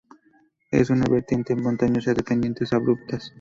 Es 0.71 0.89
una 0.89 1.05
vertiente 1.05 1.55
montañosa 1.55 2.15
de 2.15 2.23
pendientes 2.23 2.73
abruptas. 2.73 3.29